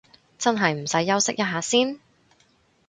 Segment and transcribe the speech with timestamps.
[0.39, 1.99] 真係唔使休息一下先？